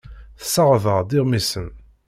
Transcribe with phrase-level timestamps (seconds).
[0.39, 1.69] Tessaɣeḍ-aɣ-d iɣmisen.